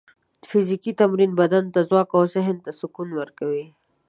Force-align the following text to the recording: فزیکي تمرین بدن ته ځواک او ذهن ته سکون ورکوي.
فزیکي 0.49 0.91
تمرین 1.01 1.31
بدن 1.41 1.63
ته 1.73 1.79
ځواک 1.89 2.09
او 2.17 2.23
ذهن 2.35 2.57
ته 2.65 2.71
سکون 2.79 3.09
ورکوي. 3.19 3.65